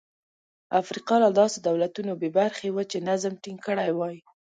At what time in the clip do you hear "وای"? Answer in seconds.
3.93-4.17